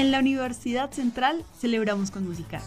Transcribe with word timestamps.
En 0.00 0.10
la 0.10 0.20
Universidad 0.20 0.90
Central 0.92 1.44
celebramos 1.58 2.10
con 2.10 2.26
música. 2.26 2.62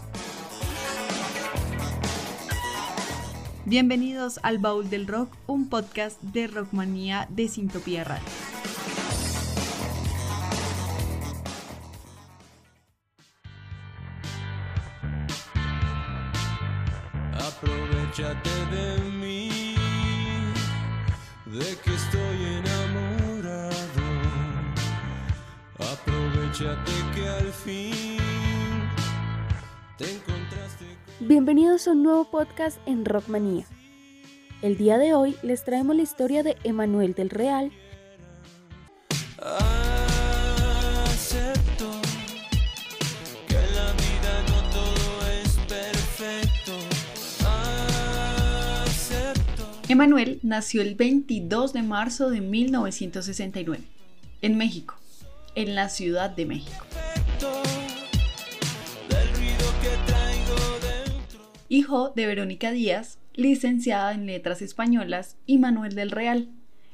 Bienvenidos 3.64 4.38
al 4.44 4.58
Baúl 4.58 4.88
del 4.88 5.08
Rock, 5.08 5.34
un 5.48 5.68
podcast 5.68 6.22
de 6.22 6.46
Rockmanía 6.46 7.26
de 7.30 7.48
Sintopía 7.48 8.04
Radio. 8.04 8.22
Aprovechate 17.32 18.50
de 18.70 19.10
mí, 19.10 19.74
de 21.46 21.76
que 21.82 21.94
estoy 21.94 22.23
Aprovechate 26.54 26.92
que 27.16 27.28
al 27.28 27.52
fin 27.52 28.16
te 29.98 30.04
encontraste. 30.04 30.84
Bienvenidos 31.18 31.88
a 31.88 31.92
un 31.92 32.04
nuevo 32.04 32.30
podcast 32.30 32.78
en 32.86 33.04
Rockmanía. 33.04 33.66
El 34.62 34.76
día 34.76 34.96
de 34.98 35.14
hoy 35.14 35.36
les 35.42 35.64
traemos 35.64 35.96
la 35.96 36.02
historia 36.02 36.44
de 36.44 36.56
Emanuel 36.62 37.14
del 37.14 37.30
Real, 37.30 37.72
Acepto 41.02 41.90
que 43.48 43.56
en 43.56 43.74
la 43.74 43.92
vida 43.92 44.44
no 44.48 44.62
todo 44.70 45.26
es 45.42 45.58
perfecto. 45.68 46.72
Acepto. 48.84 49.66
Emanuel 49.88 50.38
nació 50.44 50.82
el 50.82 50.94
22 50.94 51.72
de 51.72 51.82
marzo 51.82 52.30
de 52.30 52.40
1969 52.40 53.82
en 54.42 54.56
México, 54.56 54.94
en 55.54 55.74
la 55.74 55.88
Ciudad 55.88 56.30
de 56.30 56.46
México. 56.46 56.84
Hijo 61.68 62.10
de 62.10 62.26
Verónica 62.26 62.70
Díaz, 62.70 63.18
licenciada 63.32 64.12
en 64.12 64.26
Letras 64.26 64.62
Españolas, 64.62 65.36
y 65.46 65.58
Manuel 65.58 65.94
del 65.94 66.10
Real, 66.10 66.50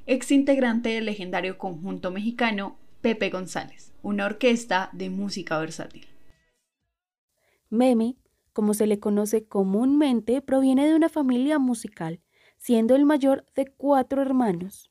ex 0.07 0.31
integrante 0.31 0.91
del 0.91 1.07
legendario 1.07 1.59
conjunto 1.59 2.11
mexicano 2.11 2.79
Pepe 3.01 3.31
González, 3.31 3.93
una 4.03 4.27
orquesta 4.27 4.91
de 4.93 5.11
música 5.11 5.59
versátil. 5.59 6.07
Meme, 7.69 8.17
como 8.53 8.75
se 8.75 8.87
le 8.87 8.99
conoce 8.99 9.45
comúnmente, 9.45 10.43
proviene 10.43 10.87
de 10.87 10.95
una 10.95 11.09
familia 11.09 11.59
musical, 11.59 12.21
siendo 12.59 12.95
el 12.95 13.05
mayor 13.05 13.47
de 13.55 13.67
cuatro 13.67 14.23
hermanos. 14.23 14.91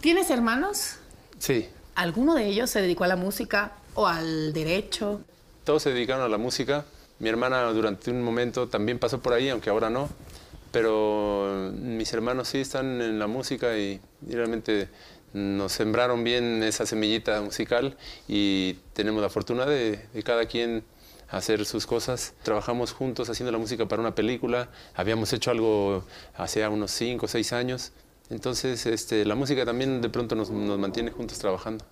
¿Tienes 0.00 0.30
hermanos? 0.30 0.98
Sí, 1.38 1.66
¿Alguno 1.96 2.34
de 2.34 2.46
ellos 2.46 2.70
se 2.70 2.80
dedicó 2.80 3.04
a 3.04 3.08
la 3.08 3.16
música 3.16 3.72
o 3.94 4.06
al 4.06 4.52
derecho? 4.52 5.20
todos 5.64 5.82
se 5.82 5.90
dedicaron 5.92 6.24
a 6.24 6.28
la 6.28 6.38
música. 6.38 6.84
Mi 7.18 7.28
hermana 7.28 7.64
durante 7.72 8.10
un 8.10 8.22
momento 8.22 8.68
también 8.68 9.00
pasó 9.00 9.20
por 9.20 9.32
ahí, 9.32 9.48
aunque 9.48 9.68
ahora 9.68 9.90
no. 9.90 10.08
Pero 10.70 11.72
mis 11.74 12.12
hermanos 12.12 12.48
sí 12.48 12.58
están 12.58 13.00
en 13.02 13.18
la 13.18 13.26
música 13.26 13.76
y, 13.76 14.00
y 14.28 14.34
realmente 14.34 14.88
nos 15.32 15.72
sembraron 15.72 16.22
bien 16.22 16.62
esa 16.62 16.86
semillita 16.86 17.40
musical 17.42 17.96
y 18.28 18.74
tenemos 18.92 19.20
la 19.20 19.28
fortuna 19.28 19.66
de, 19.66 19.98
de 20.12 20.22
cada 20.22 20.46
quien 20.46 20.84
hacer 21.30 21.66
sus 21.66 21.86
cosas. 21.86 22.34
Trabajamos 22.42 22.92
juntos 22.92 23.28
haciendo 23.28 23.50
la 23.50 23.58
música 23.58 23.86
para 23.86 24.00
una 24.00 24.14
película. 24.14 24.68
Habíamos 24.94 25.32
hecho 25.32 25.50
algo 25.50 26.04
hace 26.36 26.66
unos 26.68 26.92
5 26.92 27.26
o 27.26 27.28
6 27.28 27.52
años. 27.54 27.92
Entonces 28.30 28.86
este, 28.86 29.24
la 29.24 29.34
música 29.34 29.64
también 29.64 30.00
de 30.00 30.08
pronto 30.08 30.34
nos, 30.34 30.50
nos 30.50 30.78
mantiene 30.78 31.10
juntos 31.10 31.38
trabajando. 31.38 31.84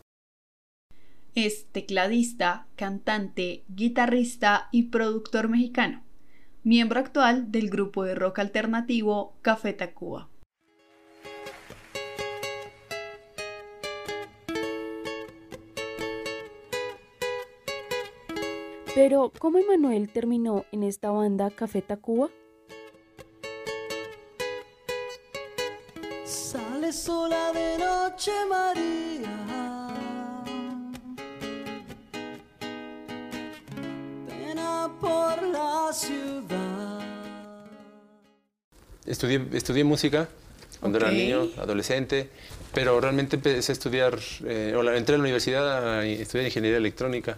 Es 1.35 1.67
tecladista, 1.73 2.67
cantante, 2.77 3.65
guitarrista 3.69 4.69
y 4.71 4.85
productor 4.85 5.49
mexicano, 5.49 6.05
miembro 6.63 7.01
actual 7.01 7.51
del 7.51 7.71
grupo 7.71 8.05
de 8.05 8.15
rock 8.15 8.39
alternativo 8.39 9.37
Café 9.43 9.73
Tacuba. 9.73 10.29
Pero, 18.95 19.33
¿cómo 19.41 19.59
Emanuel 19.59 20.09
terminó 20.09 20.67
en 20.71 20.85
esta 20.85 21.11
banda 21.11 21.51
Café 21.51 21.83
Tacuba? 21.83 22.31
Noche 28.25 28.47
María. 28.49 29.95
Pena 34.27 34.91
por 35.01 35.43
la 35.43 35.91
ciudad. 35.93 37.01
Estudié, 39.05 39.43
estudié 39.53 39.85
música 39.85 40.29
cuando 40.81 40.99
era 40.99 41.11
niño, 41.11 41.49
adolescente, 41.59 42.29
pero 42.73 42.99
realmente 43.01 43.37
empecé 43.37 43.73
a 43.73 43.75
estudiar, 43.75 44.19
eh, 44.47 44.75
o 44.77 44.83
la- 44.83 44.97
entré 44.97 45.15
a 45.15 45.19
la 45.19 45.23
universidad 45.25 45.99
a 45.99 46.07
estudiar 46.07 46.47
ingeniería 46.47 46.79
electrónica 46.79 47.37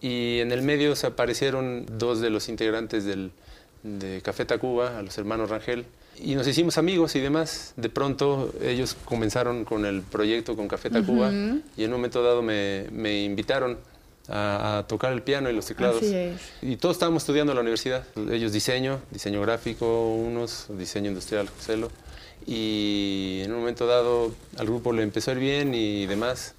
y 0.00 0.40
en 0.40 0.50
el 0.52 0.62
medio 0.62 0.94
se 0.96 1.06
aparecieron 1.08 1.86
dos 1.98 2.20
de 2.20 2.30
los 2.30 2.48
integrantes 2.48 3.04
del, 3.04 3.30
de 3.82 4.20
Café 4.22 4.44
Tacuba, 4.44 4.98
a 4.98 5.02
los 5.02 5.16
hermanos 5.18 5.50
Rangel, 5.50 5.86
y 6.20 6.34
nos 6.34 6.46
hicimos 6.48 6.78
amigos 6.78 7.14
y 7.14 7.20
demás. 7.20 7.74
De 7.76 7.88
pronto 7.88 8.52
ellos 8.62 8.96
comenzaron 9.04 9.64
con 9.64 9.86
el 9.86 10.02
proyecto 10.02 10.56
con 10.56 10.68
Café 10.68 10.90
Tacuba 10.90 11.30
y 11.30 11.84
en 11.84 11.90
un 11.90 11.92
momento 11.92 12.22
dado 12.22 12.42
me, 12.42 12.86
me 12.90 13.22
invitaron 13.22 13.78
a, 14.28 14.78
a 14.78 14.86
tocar 14.86 15.12
el 15.12 15.22
piano 15.22 15.48
y 15.48 15.52
los 15.52 15.66
teclados. 15.66 16.02
Así 16.02 16.14
es. 16.14 16.40
Y 16.60 16.76
todos 16.76 16.96
estábamos 16.96 17.22
estudiando 17.22 17.52
en 17.52 17.56
la 17.56 17.62
universidad. 17.62 18.04
Ellos 18.30 18.52
diseño, 18.52 19.00
diseño 19.10 19.40
gráfico, 19.42 20.14
unos, 20.14 20.66
diseño 20.70 21.08
industrial, 21.08 21.48
Joselo. 21.48 21.90
Y 22.46 23.42
en 23.44 23.52
un 23.52 23.60
momento 23.60 23.86
dado 23.86 24.32
al 24.56 24.66
grupo 24.66 24.92
le 24.92 25.02
empezó 25.02 25.30
a 25.30 25.34
ir 25.34 25.40
bien 25.40 25.74
y 25.74 26.06
demás. 26.06 26.54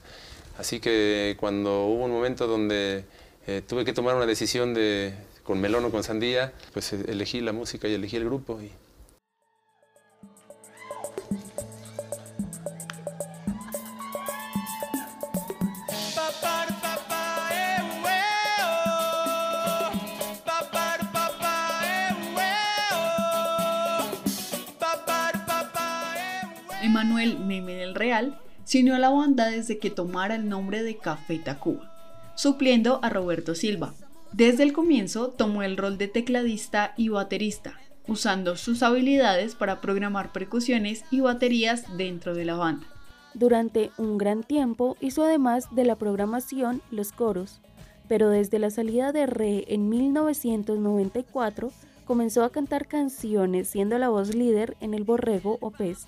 Así 0.57 0.79
que 0.79 1.35
cuando 1.39 1.85
hubo 1.85 2.05
un 2.05 2.11
momento 2.11 2.47
donde 2.47 3.03
eh, 3.47 3.61
tuve 3.67 3.85
que 3.85 3.93
tomar 3.93 4.15
una 4.15 4.25
decisión 4.25 4.73
de 4.73 5.13
con 5.49 5.59
melón 5.59 5.83
o 5.83 5.89
con 5.89 6.03
sandía, 6.03 6.53
pues 6.73 6.93
eh, 6.93 7.05
elegí 7.07 7.41
la 7.41 7.53
música 7.53 7.87
y 7.87 7.95
elegí 7.95 8.17
el 8.17 8.25
grupo. 8.25 8.61
Y. 8.61 8.69
Emanuel 26.83 27.39
Meme 27.39 27.73
del 27.73 27.95
Real 27.95 28.39
se 28.65 28.81
unió 28.81 28.93
a 28.93 28.99
la 28.99 29.09
banda 29.09 29.47
desde 29.47 29.79
que 29.79 29.89
tomara 29.89 30.35
el 30.35 30.47
nombre 30.47 30.83
de 30.83 30.95
Café 30.97 31.39
Tacuba, 31.39 31.91
supliendo 32.35 32.99
a 33.01 33.09
Roberto 33.09 33.55
Silva. 33.55 33.95
Desde 34.33 34.63
el 34.63 34.73
comienzo 34.73 35.29
tomó 35.29 35.63
el 35.63 35.75
rol 35.75 35.97
de 35.97 36.07
tecladista 36.07 36.93
y 36.97 37.09
baterista, 37.09 37.73
usando 38.07 38.57
sus 38.57 38.83
habilidades 38.83 39.55
para 39.55 39.81
programar 39.81 40.31
percusiones 40.31 41.03
y 41.09 41.19
baterías 41.21 41.97
dentro 41.97 42.35
de 42.35 42.45
la 42.45 42.55
banda. 42.55 42.85
Durante 43.33 43.91
un 43.97 44.17
gran 44.17 44.43
tiempo 44.43 44.97
hizo 45.01 45.23
además 45.23 45.73
de 45.73 45.83
la 45.83 45.95
programación 45.95 46.81
los 46.91 47.11
coros, 47.11 47.59
pero 48.07 48.29
desde 48.29 48.59
la 48.59 48.69
salida 48.69 49.11
de 49.11 49.25
Re 49.25 49.65
en 49.67 49.89
1994 49.89 51.71
comenzó 52.05 52.43
a 52.43 52.51
cantar 52.51 52.87
canciones 52.87 53.67
siendo 53.67 53.97
la 53.97 54.09
voz 54.09 54.33
líder 54.33 54.75
en 54.79 54.93
El 54.93 55.03
Borrego 55.03 55.57
o 55.61 55.71
Pez, 55.71 56.07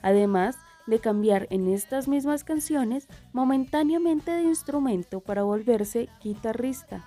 además 0.00 0.56
de 0.86 0.98
cambiar 0.98 1.46
en 1.50 1.68
estas 1.68 2.08
mismas 2.08 2.44
canciones 2.44 3.06
momentáneamente 3.32 4.30
de 4.30 4.42
instrumento 4.42 5.20
para 5.20 5.42
volverse 5.42 6.08
guitarrista. 6.22 7.04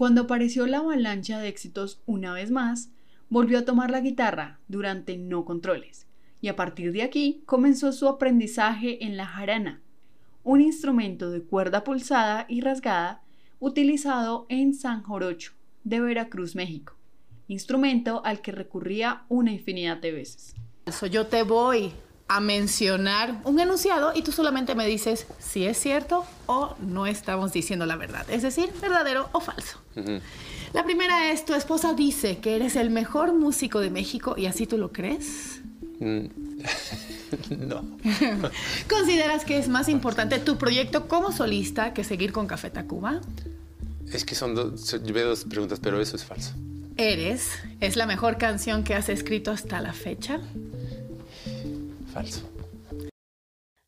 Cuando 0.00 0.22
apareció 0.22 0.66
la 0.66 0.78
avalancha 0.78 1.40
de 1.40 1.48
éxitos 1.48 2.00
una 2.06 2.32
vez 2.32 2.50
más, 2.50 2.90
volvió 3.28 3.58
a 3.58 3.66
tomar 3.66 3.90
la 3.90 4.00
guitarra 4.00 4.58
durante 4.66 5.18
No 5.18 5.44
Controles 5.44 6.06
y 6.40 6.48
a 6.48 6.56
partir 6.56 6.92
de 6.92 7.02
aquí 7.02 7.42
comenzó 7.44 7.92
su 7.92 8.08
aprendizaje 8.08 9.04
en 9.04 9.18
la 9.18 9.26
jarana, 9.26 9.82
un 10.42 10.62
instrumento 10.62 11.30
de 11.30 11.42
cuerda 11.42 11.84
pulsada 11.84 12.46
y 12.48 12.62
rasgada 12.62 13.20
utilizado 13.58 14.46
en 14.48 14.72
San 14.72 15.02
Jorocho, 15.02 15.52
de 15.84 16.00
Veracruz, 16.00 16.56
México, 16.56 16.96
instrumento 17.46 18.22
al 18.24 18.40
que 18.40 18.52
recurría 18.52 19.26
una 19.28 19.52
infinidad 19.52 19.98
de 19.98 20.12
veces. 20.12 20.54
So, 20.90 21.08
yo 21.08 21.26
te 21.26 21.42
voy 21.42 21.92
a 22.30 22.38
mencionar 22.38 23.40
un 23.42 23.58
enunciado 23.58 24.12
y 24.14 24.22
tú 24.22 24.30
solamente 24.30 24.76
me 24.76 24.86
dices 24.86 25.26
si 25.40 25.66
es 25.66 25.76
cierto 25.76 26.24
o 26.46 26.76
no 26.78 27.08
estamos 27.08 27.52
diciendo 27.52 27.86
la 27.86 27.96
verdad. 27.96 28.24
Es 28.30 28.42
decir, 28.42 28.70
verdadero 28.80 29.28
o 29.32 29.40
falso. 29.40 29.78
La 30.72 30.84
primera 30.84 31.32
es, 31.32 31.44
tu 31.44 31.54
esposa 31.54 31.92
dice 31.94 32.38
que 32.38 32.54
eres 32.54 32.76
el 32.76 32.90
mejor 32.90 33.34
músico 33.34 33.80
de 33.80 33.90
México 33.90 34.36
y 34.38 34.46
así 34.46 34.68
tú 34.68 34.78
lo 34.78 34.92
crees. 34.92 35.60
Mm, 35.98 36.26
no. 37.66 37.82
¿Consideras 38.88 39.44
que 39.44 39.58
es 39.58 39.66
más 39.66 39.88
importante 39.88 40.38
tu 40.38 40.56
proyecto 40.56 41.08
como 41.08 41.32
solista 41.32 41.92
que 41.92 42.04
seguir 42.04 42.30
con 42.30 42.46
Café 42.46 42.70
Tacuba? 42.70 43.20
Es 44.12 44.24
que 44.24 44.36
son 44.36 44.54
dos, 44.54 44.88
yo 45.02 45.12
veo 45.12 45.30
dos 45.30 45.46
preguntas, 45.46 45.80
pero 45.82 46.00
eso 46.00 46.14
es 46.14 46.24
falso. 46.24 46.52
¿Eres? 46.96 47.58
¿Es 47.80 47.96
la 47.96 48.06
mejor 48.06 48.38
canción 48.38 48.84
que 48.84 48.94
has 48.94 49.08
escrito 49.08 49.50
hasta 49.50 49.80
la 49.80 49.92
fecha? 49.92 50.38
Falso. 52.10 52.48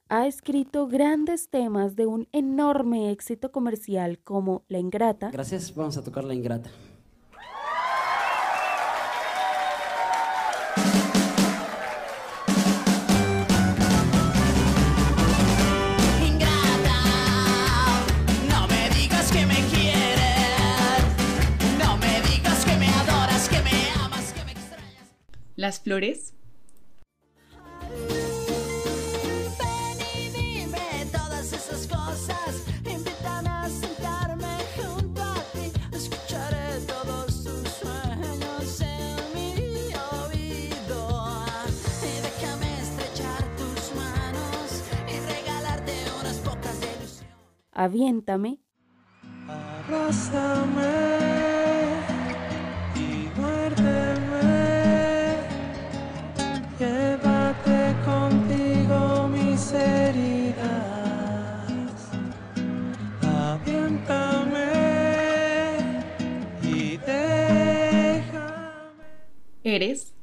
Ha 0.08 0.26
escrito 0.26 0.86
grandes 0.88 1.48
temas 1.48 1.96
de 1.96 2.06
un 2.06 2.28
enorme 2.32 3.10
éxito 3.10 3.50
comercial 3.50 4.18
como 4.18 4.62
La 4.68 4.78
Ingrata, 4.78 5.30
Gracias, 5.30 5.74
vamos 5.74 5.96
a 5.96 6.04
tocar 6.04 6.22
la 6.24 6.34
ingrata. 6.34 6.70
Ingrata, 16.22 17.00
no 18.48 18.66
Aviéntame, 47.86 48.60
Abrázame 49.48 50.94
y 52.94 53.28
muérdeme. 53.36 54.46
Llévate 56.78 57.80
contigo 58.04 59.26
mis 59.34 59.72
heridas. 59.72 60.62
Aviéntame 63.20 64.70
y 66.62 66.96
déjame. 66.98 68.22
eres, 69.64 70.14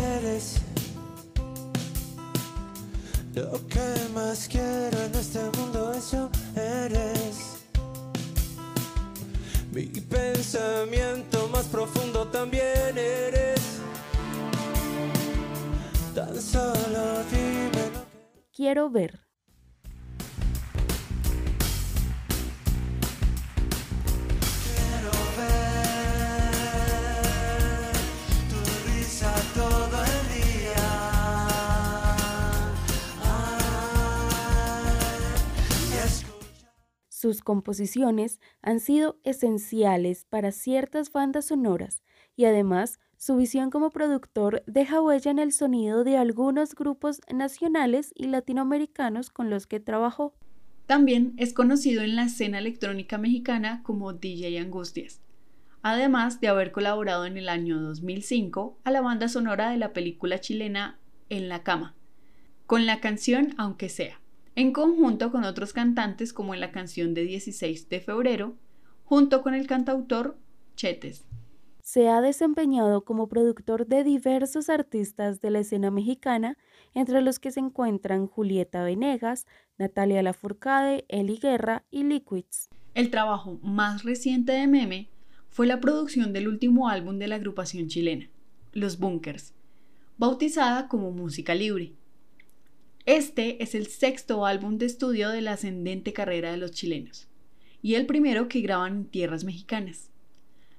Eres 0.00 0.62
lo 3.36 3.52
que 3.68 3.94
más 4.12 4.48
quiero 4.48 4.98
en 5.02 5.14
este 5.14 5.40
mundo, 5.56 5.92
eso 5.92 6.30
eres. 6.56 7.64
Mi 9.72 9.84
pensamiento 9.86 11.48
más 11.48 11.66
profundo 11.66 12.26
también 12.28 12.96
eres. 12.96 13.60
Tan 16.14 16.40
solo 16.40 17.22
dime 17.30 18.06
quiero 18.56 18.88
ver. 18.88 19.25
Sus 37.26 37.42
composiciones 37.42 38.38
han 38.62 38.78
sido 38.78 39.18
esenciales 39.24 40.26
para 40.30 40.52
ciertas 40.52 41.10
bandas 41.10 41.46
sonoras 41.46 42.04
y 42.36 42.44
además 42.44 43.00
su 43.16 43.34
visión 43.34 43.68
como 43.70 43.90
productor 43.90 44.62
deja 44.68 45.00
huella 45.00 45.32
en 45.32 45.40
el 45.40 45.50
sonido 45.50 46.04
de 46.04 46.18
algunos 46.18 46.76
grupos 46.76 47.20
nacionales 47.28 48.12
y 48.14 48.28
latinoamericanos 48.28 49.30
con 49.30 49.50
los 49.50 49.66
que 49.66 49.80
trabajó. 49.80 50.36
también 50.86 51.34
es 51.36 51.52
conocido 51.52 52.02
en 52.02 52.14
la 52.14 52.26
escena 52.26 52.60
electrónica 52.60 53.18
mexicana 53.18 53.82
como 53.82 54.12
DJ 54.12 54.60
Angustias, 54.60 55.20
además 55.82 56.40
de 56.40 56.46
haber 56.46 56.70
colaborado 56.70 57.26
en 57.26 57.36
el 57.36 57.48
año 57.48 57.80
2005 57.80 58.78
a 58.84 58.90
la 58.92 59.00
banda 59.00 59.26
sonora 59.26 59.70
de 59.70 59.78
la 59.78 59.92
película 59.92 60.40
chilena 60.40 61.00
En 61.28 61.48
la 61.48 61.64
cama, 61.64 61.96
con 62.66 62.86
la 62.86 63.00
canción 63.00 63.52
Aunque 63.56 63.88
sea, 63.88 64.20
en 64.56 64.72
conjunto 64.72 65.30
con 65.30 65.44
otros 65.44 65.74
cantantes 65.74 66.32
como 66.32 66.54
en 66.54 66.60
la 66.60 66.72
canción 66.72 67.12
de 67.12 67.22
16 67.24 67.90
de 67.90 68.00
febrero, 68.00 68.56
junto 69.04 69.42
con 69.42 69.54
el 69.54 69.66
cantautor 69.66 70.38
Chetes. 70.76 71.26
Se 71.82 72.08
ha 72.08 72.20
desempeñado 72.20 73.04
como 73.04 73.28
productor 73.28 73.86
de 73.86 74.02
diversos 74.02 74.70
artistas 74.70 75.40
de 75.40 75.50
la 75.50 75.60
escena 75.60 75.90
mexicana, 75.90 76.56
entre 76.94 77.20
los 77.20 77.38
que 77.38 77.52
se 77.52 77.60
encuentran 77.60 78.26
Julieta 78.26 78.82
Venegas, 78.82 79.46
Natalia 79.78 80.22
Lafourcade, 80.22 81.04
Eli 81.08 81.36
Guerra 81.36 81.84
y 81.90 82.02
Liquids. 82.02 82.70
El 82.94 83.10
trabajo 83.10 83.60
más 83.62 84.04
reciente 84.04 84.52
de 84.52 84.66
Meme 84.66 85.10
fue 85.50 85.66
la 85.66 85.80
producción 85.80 86.32
del 86.32 86.48
último 86.48 86.88
álbum 86.88 87.18
de 87.18 87.28
la 87.28 87.36
agrupación 87.36 87.88
chilena, 87.88 88.30
Los 88.72 88.98
Bunkers, 88.98 89.52
bautizada 90.16 90.88
como 90.88 91.12
Música 91.12 91.54
Libre. 91.54 91.92
Este 93.06 93.62
es 93.62 93.76
el 93.76 93.86
sexto 93.86 94.44
álbum 94.46 94.78
de 94.78 94.86
estudio 94.86 95.28
de 95.28 95.40
la 95.40 95.52
ascendente 95.52 96.12
carrera 96.12 96.50
de 96.50 96.56
los 96.56 96.72
chilenos 96.72 97.28
y 97.80 97.94
el 97.94 98.04
primero 98.04 98.48
que 98.48 98.60
graban 98.60 98.96
en 98.96 99.04
tierras 99.04 99.44
mexicanas. 99.44 100.10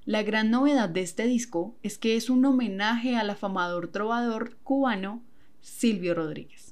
La 0.04 0.22
gran 0.22 0.50
novedad 0.50 0.90
de 0.90 1.00
este 1.00 1.26
disco 1.26 1.74
es 1.82 1.96
que 1.96 2.16
es 2.16 2.28
un 2.28 2.44
homenaje 2.44 3.16
al 3.16 3.30
afamador 3.30 3.88
trovador 3.88 4.58
cubano 4.62 5.22
Silvio 5.62 6.14
Rodríguez. 6.14 6.67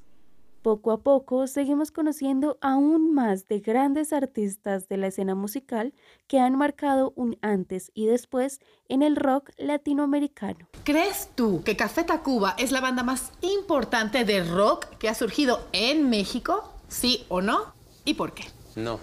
Poco 0.67 0.91
a 0.91 0.97
poco 0.97 1.47
seguimos 1.47 1.91
conociendo 1.91 2.57
aún 2.59 3.13
más 3.13 3.47
de 3.47 3.61
grandes 3.61 4.11
artistas 4.11 4.89
de 4.89 4.97
la 4.97 5.07
escena 5.07 5.33
musical 5.33 5.93
que 6.27 6.41
han 6.41 6.57
marcado 6.57 7.13
un 7.15 7.37
antes 7.41 7.89
y 7.93 8.07
después 8.07 8.59
en 8.89 9.01
el 9.01 9.15
rock 9.15 9.51
latinoamericano. 9.55 10.67
¿Crees 10.83 11.29
tú 11.35 11.63
que 11.63 11.77
Café 11.77 12.03
Tacuba 12.03 12.53
es 12.57 12.73
la 12.73 12.81
banda 12.81 13.03
más 13.03 13.31
importante 13.39 14.25
de 14.25 14.43
rock 14.43 14.87
que 14.97 15.07
ha 15.07 15.13
surgido 15.13 15.65
en 15.71 16.09
México? 16.09 16.69
¿Sí 16.89 17.25
o 17.29 17.39
no? 17.39 17.73
¿Y 18.03 18.15
por 18.15 18.33
qué? 18.33 18.43
No, 18.75 18.99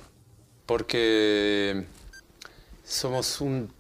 porque 0.67 1.87
somos 2.85 3.41
un, 3.41 3.73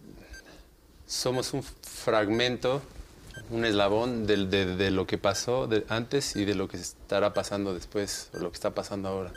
somos 1.04 1.52
un 1.52 1.62
fragmento, 1.62 2.80
un 3.50 3.64
eslabón 3.64 4.26
del- 4.26 4.50
de, 4.50 4.76
de 4.76 4.90
lo 4.90 5.06
que 5.06 5.18
pasó 5.18 5.66
de- 5.66 5.84
antes 5.88 6.36
y 6.36 6.44
de 6.44 6.54
lo 6.54 6.68
que 6.68 6.76
estará 6.76 7.34
pasando 7.34 7.74
después, 7.74 8.30
o 8.34 8.38
lo 8.38 8.50
que 8.50 8.54
está 8.54 8.74
pasando 8.74 9.08
ahora. 9.08 9.32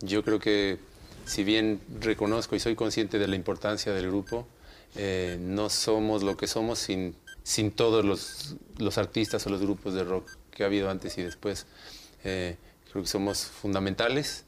Yo 0.00 0.22
creo 0.24 0.38
que 0.38 0.78
si 1.24 1.44
bien 1.44 1.80
reconozco 2.00 2.56
y 2.56 2.60
soy 2.60 2.74
consciente 2.76 3.18
de 3.18 3.28
la 3.28 3.36
importancia 3.36 3.92
del 3.92 4.06
grupo, 4.08 4.46
eh, 4.94 5.38
no 5.40 5.68
somos 5.70 6.22
lo 6.22 6.36
que 6.36 6.46
somos 6.46 6.78
sin, 6.78 7.16
sin 7.42 7.70
todos 7.72 8.04
los, 8.04 8.56
los 8.78 8.96
artistas 8.98 9.46
o 9.46 9.50
los 9.50 9.60
grupos 9.60 9.94
de 9.94 10.04
rock 10.04 10.30
que 10.50 10.62
ha 10.62 10.66
habido 10.66 10.88
antes 10.90 11.18
y 11.18 11.22
después. 11.22 11.66
Eh, 12.24 12.56
creo 12.90 13.02
que 13.02 13.08
somos 13.08 13.44
fundamentales, 13.44 14.44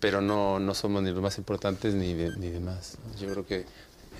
pero 0.00 0.20
no, 0.20 0.58
no 0.60 0.74
somos 0.74 1.02
ni 1.02 1.10
los 1.10 1.22
más 1.22 1.38
importantes 1.38 1.94
ni, 1.94 2.12
de- 2.14 2.36
ni 2.36 2.50
demás. 2.50 2.98
Yo 3.18 3.30
creo 3.30 3.46
que 3.46 3.64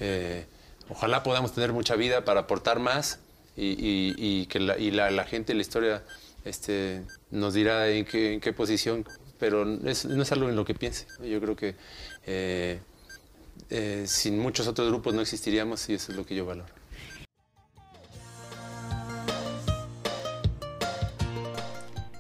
eh, 0.01 0.47
ojalá 0.89 1.23
podamos 1.23 1.53
tener 1.53 1.73
mucha 1.73 1.97
vida 1.97 2.25
para 2.25 2.41
aportar 2.41 2.79
más 2.79 3.19
y, 3.57 4.47
que 4.47 4.61
la, 4.61 4.79
y 4.79 4.91
la, 4.91 5.11
la 5.11 5.25
gente, 5.25 5.55
la 5.55 5.63
historia, 5.63 6.05
este, 6.45 7.03
nos 7.31 7.55
dirá 7.55 7.89
en 7.89 8.05
qué, 8.05 8.35
en 8.35 8.41
qué 8.41 8.53
posición, 8.53 9.05
pero 9.39 9.65
no 9.65 9.89
es 9.89 10.33
algo 10.33 10.49
en 10.49 10.57
lo 10.57 10.65
que 10.65 10.75
piense. 10.75 11.07
Yo 11.23 11.41
creo 11.41 11.57
que 11.57 11.75
eh, 12.27 12.81
eh, 13.71 14.05
sin 14.07 14.39
muchos 14.39 14.67
otros 14.69 14.89
grupos 14.89 15.15
no 15.15 15.21
existiríamos 15.21 15.89
y 15.89 15.95
eso 15.95 16.13
es 16.13 16.19
lo 16.19 16.25
que 16.25 16.35
yo 16.35 16.47
valoro. 16.47 16.73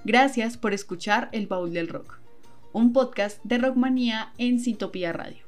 Gracias 0.04 0.56
por 0.56 0.72
escuchar 0.72 1.28
El 1.32 1.48
Baúl 1.48 1.72
del 1.72 1.88
Rock, 1.88 2.20
un 2.72 2.92
podcast 2.92 3.42
de 3.42 3.58
Rockmanía 3.58 4.32
en 4.38 4.60
Sintopía 4.60 5.12
Radio. 5.12 5.45